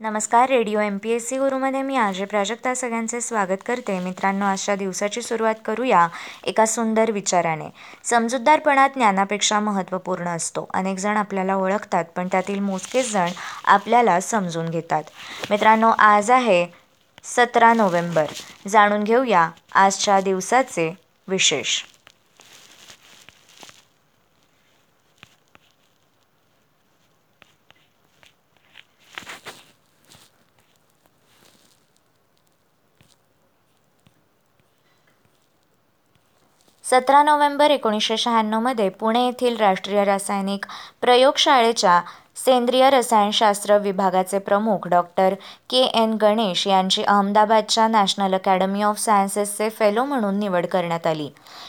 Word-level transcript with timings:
नमस्कार 0.00 0.48
radio 0.48 0.80
M 0.80 0.98
P 0.98 1.10
S 1.10 1.28
C 1.28 1.36
गुरुमध्ये 1.38 1.82
मी 1.82 1.96
आजे 1.96 2.24
प्राजक्ता 2.24 2.74
सगळ्यांचे 2.74 3.20
स्वागत 3.20 3.62
करते. 3.66 3.98
मित्रांनो 4.00 4.44
आजच्या 4.44 4.76
दिवसाची 4.76 5.22
सुरुवात 5.22 5.54
करूया 5.64 6.08
एका 6.44 6.66
सुंदर 6.66 7.10
विचाराने. 7.10 7.68
समजूतदारपणा 8.04 8.86
ज्ञानापेक्षा 8.88 9.60
महत्त्वपूर्ण 9.60 10.26
असतो. 10.28 10.68
अनेक 10.74 10.98
जण 10.98 11.16
आपल्याला 11.16 11.54
ओळखतात 11.54 12.04
पण 12.16 12.28
त्यातील 12.32 12.60
मोजकेच 12.60 13.12
जण 13.12 13.28
आपल्याला 13.64 14.20
समजून 14.20 14.68
घेतात. 14.68 15.02
मित्रांनो 15.50 15.92
आज 15.98 16.30
आहे 16.30 16.66
सतरा 17.24 17.72
नोव्हेंबर. 17.72 18.26
जाणून 18.68 19.04
घेऊया 19.04 19.50
आजच्या 19.74 20.20
दिवसाचे 20.20 20.94
विशेष. 21.28 21.82
सतरा 36.90 37.22
नोव्हेंबर 37.22 37.70
एकोणीसशे 37.70 38.16
शहाण्णवमध्ये 38.16 38.88
पुणे 38.88 39.24
येथील 39.24 39.56
राष्ट्रीय 39.56 40.04
रासायनिक 40.04 40.66
प्रयोगशाळेच्या 41.00 42.00
सेंद्रिय 42.36 42.90
रसायनशास्त्र 42.90 43.76
विभागाचे 43.78 44.38
प्रमुख 44.38 44.86
डॉक्टर 44.88 45.34
के. 45.70 45.82
एन. 45.82 46.14
गणेश 46.20 46.66
यांची 46.66 47.02
अहमदाबादच्या 47.02 47.86
नॅशनल 47.88 48.34
अकॅडमी 48.34 48.82
ऑफ 48.82 48.98
सायन्सेसचे 48.98 49.68
फेलो 49.68 50.04
म्हणून 50.04 50.38
निवड 50.38 50.66
करण्यात 50.66 51.06
आली. 51.06 51.28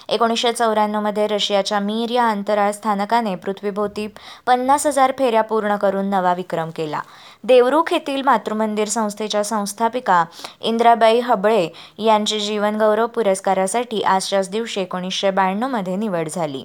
एकोणीसशे 0.10 0.52
चौऱ्याण्णवमध्ये 0.52 1.28
रशियाच्या 1.28 1.80
मीर 1.80 2.12
या 2.12 2.30
अंतराळ 2.30 2.72
स्थानकाने 2.72 3.36
पृथ्वीभोवती 3.36 4.08
पन्नास 4.48 4.88
हजार 4.88 5.12
फेऱ्या 5.20 5.42
पूर्ण 5.42 5.76
करून 5.76 6.06
नवा 6.06 6.34
विक्रम 6.34 6.70
केला. 6.70 7.00
देवरुख 7.48 7.92
येथील 7.94 8.22
मातृमंदिर 8.22 8.88
संस्थेच्या 8.88 9.44
संस्थापिका 9.44 10.24
इंद्राबाई 10.62 11.20
हबळे 11.20 11.68
यांची 11.98 12.40
जीवनगौरव 12.40 13.08
पुरस्कारासाठी 13.08 14.02
आजच्याच 14.02 14.50
दिवशी 14.50 14.82
एकोणीसशे 14.82 15.32
ब्याण्णवमध्ये 15.32 15.96
निवड 15.96 16.30
झाली. 16.30 16.64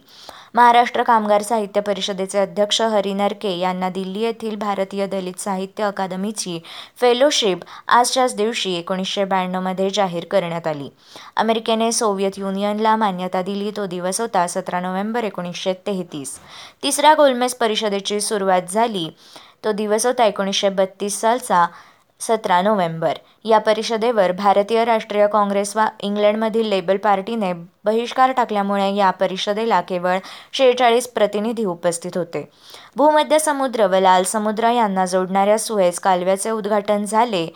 महाराष्ट्र 0.54 1.02
कामगार 1.02 1.42
साहित्य 1.42 1.80
परिषदेचे 1.80 2.38
अध्यक्ष 2.38 2.80
हरी 2.82 3.12
नरके 3.14 3.56
यांना 3.58 3.88
दिल्ली 3.88 4.20
येथील 4.20 4.56
भारतीय 4.56 5.06
दलित 5.06 5.40
साहित्य 5.40 5.84
अकादमीची 5.84 6.58
फेलोशिप 7.00 7.58
आजच्याच 7.88 8.34
दिवशी 8.36 8.74
एकोणीसशे 8.74 9.24
ब्याण्णवमध्ये 9.24 9.88
जाहीर 9.90 10.24
करण्यात 10.24 10.66
आली. 10.66 10.88
अमेरिकेने 11.36 11.92
सोव्हिएत 11.92 12.38
युनियनला 12.38 12.96
मान्यता 12.96 13.42
दिली 13.42 13.70
तो 13.70 13.86
दिवस 13.86 14.20
होता 14.20 14.46
सतरा 14.46 14.80
नोव्हेंबर 14.80 15.24
एकोणीसशे 15.24 15.72
तेहतीस. 15.86 16.38
तिसऱ्या 16.82 17.14
गोलमेज 17.14 17.54
परिषदेची 17.54 18.20
सुरुवात 18.20 18.62
झाली. 18.70 19.08
तो 19.64 19.72
दिवस 19.72 20.06
होता 20.06 20.24
एकोणीसशे 20.24 20.68
बत्तीस 20.68 21.20
सालचा 21.20 21.66
सतरा 22.20 22.60
नोव्हेंबर. 22.62 23.12
या 23.44 23.58
परिषदेवर 23.58 24.32
भारतीय 24.32 24.84
राष्ट्रीय 24.84 25.26
काँग्रेस 25.26 25.76
वा 25.76 25.86
इंग्लंडमधील 26.00 26.66
लेबल 26.66 26.96
पार्टीने 26.96 27.52
बहिष्कार 27.84 28.32
टाकल्यामुळे 28.32 28.94
या 28.94 29.10
परिषदेला 29.10 29.80
केवळ 29.80 30.18
शेहेचाळीस 30.52 31.08
प्रतिनिधी 31.08 31.64
उपस्थित 31.64 32.16
होते. 32.16 32.48
भूमध्य 32.96 33.38
समुद्र 33.38 33.86
व 33.86 34.00
लाल 34.00 34.22
समुद्र 34.22 34.70
यांना 34.70 35.06
जोडणाऱ्या 35.06 35.58
सुएज 35.58 35.98
कालव्याचे 35.98 36.50
उद्घाटन 36.50 37.04
झाले. 37.04 37.46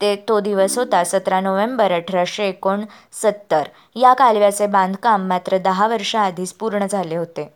ते 0.00 0.16
तो 0.28 0.40
दिवस 0.40 0.78
होता 0.78 1.04
सतरा 1.04 1.40
नोव्हेंबर 1.40 1.92
अठराशे 1.92 2.48
एकोणसत्तर. 2.48 3.62
या 3.96 4.12
कालव्याचे 4.12 4.66
बांधकाम 4.66 5.26
मात्र 5.28 5.58
दहा 5.58 5.86
वर्षाआधीच 5.86 6.52
पूर्ण 6.52 6.86
झाले 6.86 7.16
होते. 7.16 7.54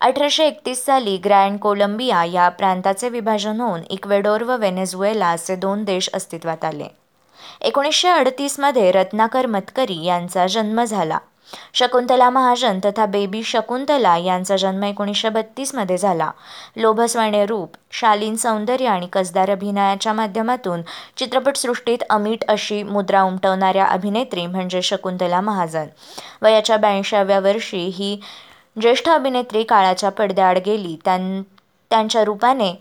अठराशे 0.00 0.46
एकतीस 0.46 0.84
साली 0.86 1.16
ग्रँड 1.16 1.58
कोलंबिया 1.58 2.24
या 2.24 2.48
प्रांताचे 2.48 3.08
विभाजन 3.08 3.60
होऊन 3.60 3.80
इक्वेडोर 3.90 4.42
व 4.42 4.56
व्हेनेझुएला 4.56 5.28
असे 5.28 5.56
दोन 5.56 5.84
देश 5.84 6.08
अस्तित्वात 6.14 6.64
आले. 6.64 6.88
एकोणीसशे 7.60 8.08
अडतीसमध्ये 8.08 8.90
रत्नाकर 8.92 9.46
मतकरी 9.46 10.04
यांचा 10.04 10.46
जन्म 10.46 10.84
झाला. 10.84 11.18
शकुंतला 11.74 12.30
महाजन 12.30 12.78
तथा 12.84 13.06
बेबी 13.06 13.42
शकुंतला 13.42 14.16
यांचा 14.16 14.56
जन्म 14.56 14.84
एकोणीसशे 14.84 15.28
बत्तीसमध्ये 15.28 15.98
झाला. 15.98 16.30
लोभसवाणे 16.76 17.44
रूप 17.46 17.76
शालीन 17.90 18.36
सौंदर्य 18.36 18.86
आणि 18.86 19.06
कसदार 19.12 19.50
अभिनयाच्या 19.50 20.12
माध्यमातून 20.12 20.82
चित्रपटसृष्टीत 21.16 22.02
अमीट 22.10 22.44
अशी 22.48 22.82
मुद्रा 22.82 23.22
उमटवणाऱ्या 23.22 23.84
अभिनेत्री 23.84 24.46
म्हणजे 24.46 24.82
शकुंतला 24.82 25.40
महाजन. 25.40 25.86
वयाच्या 26.42 26.76
ब्याऐंशाव्या 26.76 27.40
वर्षी 27.40 27.86
ही 27.88 28.18
ज्येष्ठ 28.76 29.08
अभिनेत्री 29.08 29.62
काळाच्या 29.62 30.10
पडद्याआड 30.10 30.58
गेली. 30.66 30.96
त्यां 31.04 31.42
त्यांच्या 31.90 32.24
रूपाने 32.24 32.72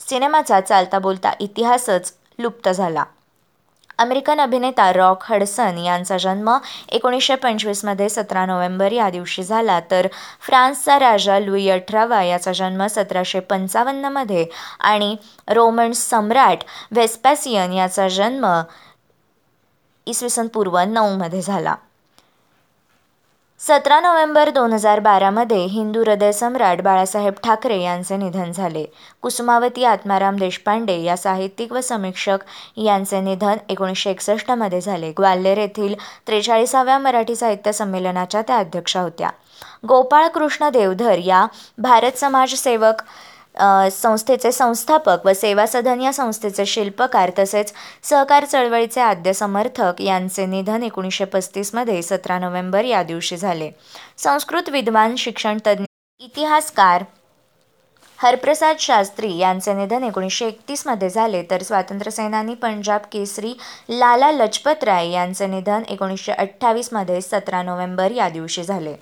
सिनेमाचा 0.00 0.60
चालता 0.60 0.98
बोलता 0.98 1.32
इतिहासच 1.40 2.12
लुप्त 2.38 2.68
झाला. 2.68 3.04
अमेरिकन 3.98 4.40
अभिनेता 4.40 4.92
रॉक 4.92 5.24
हडसन 5.28 5.78
यांचा 5.78 6.16
जन्म 6.18 6.50
एकोणीसशे 6.88 7.34
पंचवीसमध्ये 7.34 8.08
सतरा 8.08 8.44
नोव्हेंबर 8.46 8.92
या 8.92 9.08
दिवशी 9.10 9.42
झाला. 9.42 9.78
तर 9.90 10.06
फ्रान्सचा 10.40 10.98
राजा 10.98 11.38
लुई 11.38 11.68
अठरावा 11.68 12.22
याचा 12.22 12.52
जन्म 12.52 12.86
सतराशे 12.86 13.40
पंचावन्नमध्ये 13.40 14.46
आणि 14.80 15.16
रोमन 15.48 15.92
सम्राट 15.92 16.64
व्हेस्पॅसियन 16.92 17.72
याचा 17.72 18.08
जन्म 18.08 18.46
इसवी 20.06 20.28
सन 20.28 20.46
पूर्व 20.46 20.78
नऊमध्ये 20.78 21.42
झाला. 21.42 21.74
सतरा 23.60 23.98
नोव्हेंबर 24.00 24.48
दोन 24.50 24.72
हजार 24.72 25.00
बारामध्ये 25.00 25.64
हिंदू 25.66 26.00
हृदय 26.00 26.32
सम्राट 26.32 26.80
बाळासाहेब 26.82 27.34
ठाकरे 27.44 27.80
यांचे 27.82 28.16
निधन 28.16 28.52
झाले. 28.52 28.84
कुसुमावती 29.22 29.84
आत्माराम 29.84 30.36
देशपांडे 30.36 30.98
या 31.02 31.16
साहित्यिक 31.16 31.72
व 31.72 31.80
समीक्षक 31.80 32.38
यांचे 32.76 33.20
निधन 33.20 33.56
एकोणीसशे 33.68 34.10
एकसष्टमध्ये 34.10 34.80
झाले. 34.80 35.10
ग्वाल्हेर 35.10 35.58
येथील 35.58 35.94
त्रेचाळीसाव्या 36.26 36.98
मराठी 36.98 37.36
साहित्य 37.36 37.72
संमेलनाच्या 37.72 38.42
त्या 38.42 38.56
अध्यक्षा 38.56 39.00
होत्या. 39.00 39.30
गोपाळ 39.88 40.28
कृष्ण 40.28 40.68
देवधर 40.68 41.18
या 41.18 41.46
भारत 41.78 42.18
समाजसेवक 42.18 43.02
संस्थेचे 43.92 44.52
संस्थापक 44.52 45.26
व 45.26 45.32
सेवा 45.32 45.66
सदन 45.66 46.00
या 46.00 46.12
संस्थेचे 46.12 46.66
शिल्पकार 46.66 47.30
तसेच 47.38 47.72
सहकार 48.02 48.44
चळवळीचे 48.44 49.00
आद्य 49.00 49.32
समर्थक 49.32 50.00
यांचे 50.00 50.46
निधन 50.46 50.82
एकोणीसशे 50.82 51.24
पस्तीसमध्ये 51.24 52.02
सतरा 52.02 52.38
नोव्हेंबर 52.38 52.84
या 52.84 53.02
दिवशी 53.02 53.36
झाले. 53.36 53.70
संस्कृत 54.16 54.68
विद्वान 54.68 55.14
शिक्षणतज्ज्ञ 55.16 55.84
इतिहासकार 56.20 57.04
हरप्रसाद 58.20 58.76
शास्त्री 58.80 59.36
यांचे 59.38 59.72
निधन 59.74 60.04
एकोणीसशे 60.04 60.46
एकतीसमध्ये 60.46 61.08
झाले. 61.10 61.42
तर 61.50 61.62
स्वातंत्र्यसेनानी 61.62 62.54
पंजाब 62.54 63.00
केसरी 63.12 63.52
लाला 63.88 64.30
लजपत 64.32 64.82
राय 64.84 65.10
यांचे 65.10 65.46
निधन 65.46 65.82
एकोणीसशे 65.88 66.32
अठ्ठावीसमध्ये 66.32 67.20
सतरा 67.20 67.62
नोव्हेंबर 67.62 68.10
या 68.10 68.28
दिवशी 68.28 68.62
झाले. 68.64 68.94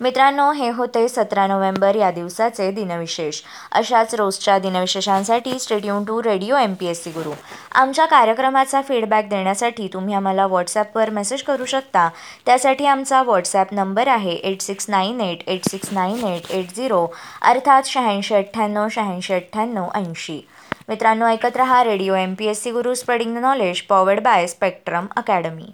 मित्रांनो 0.00 0.50
हे 0.52 0.70
होते 0.70 1.06
सतरा 1.08 1.46
नोव्हेंबर 1.46 1.96
या 1.96 2.10
दिवसाचे 2.10 2.70
दिनविशेष. 2.70 3.40
अशाच 3.72 4.14
रोजच्या 4.14 4.58
दिनविशेषांसाठी 4.58 5.58
stay tuned 5.58 6.04
to 6.04 6.20
radio 6.22 6.56
M 6.56 6.74
P 6.74 6.86
S 6.86 7.04
C 7.04 7.10
Guru. 7.10 7.32
आमच्या 7.72 8.06
कार्यक्रमाचा 8.06 8.80
फीडबॅक 8.88 9.28
देण्यासाठी 9.28 9.88
तुम्ही 9.92 10.14
आम्हाला 10.14 10.46
व्हॉट्सॲपवर 10.46 11.10
मेसेज 11.10 11.42
करू 11.42 11.64
शकता. 11.64 12.08
त्यासाठी 12.46 12.86
आमचा 12.86 13.22
व्हॉट्सॲप 13.22 13.72
नंबर 13.72 14.08
आहे 14.08 14.34
eight 14.34 14.62
six 14.62 14.88
nine 14.88 15.20
eight 15.20 15.48
eight 15.48 15.68
six 15.68 15.92
nine 15.92 16.26
eight 16.26 16.50
eight 16.50 16.76
zero 16.76 17.06
अर्थात 17.42 17.86
शहाऐंशी 17.86 18.34
अठ्ठ्याण्णव 18.64 18.88
शहाऐंशी 18.90 19.32
अठ्ठ्याण्णव 19.34 19.88
ऐंशी. 19.94 20.40
मित्रांनो 20.88 21.26
ऐकत 21.26 21.56
रहा 21.56 21.82
radio 21.84 22.14
M 22.14 22.34
P 22.34 22.46
S 22.46 22.62
C 22.62 22.70
Guru 22.70 22.94
spreading 22.94 23.34
the 23.36 23.38
knowledge 23.38 23.80
powered 23.82 24.20
by 24.20 24.46
Spectrum 24.46 25.06
Academy 25.16 25.66